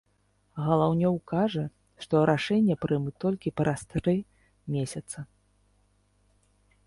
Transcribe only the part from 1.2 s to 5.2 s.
кажа, што рашэнне прымуць толькі праз тры месяца.